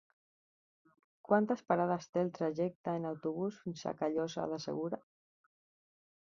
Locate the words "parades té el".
1.71-2.31